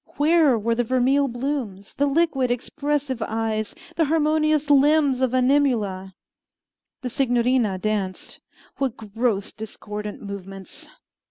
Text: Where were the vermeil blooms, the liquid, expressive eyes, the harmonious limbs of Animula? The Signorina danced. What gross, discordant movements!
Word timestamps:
Where 0.17 0.57
were 0.57 0.73
the 0.73 0.83
vermeil 0.83 1.27
blooms, 1.27 1.93
the 1.93 2.07
liquid, 2.07 2.49
expressive 2.49 3.21
eyes, 3.21 3.75
the 3.97 4.05
harmonious 4.05 4.71
limbs 4.71 5.21
of 5.21 5.31
Animula? 5.35 6.15
The 7.01 7.09
Signorina 7.11 7.77
danced. 7.77 8.39
What 8.77 8.97
gross, 8.97 9.51
discordant 9.53 10.19
movements! 10.23 10.89